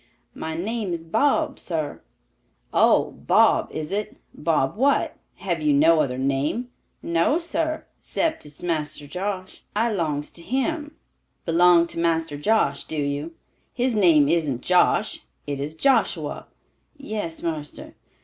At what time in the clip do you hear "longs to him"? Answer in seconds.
9.91-10.95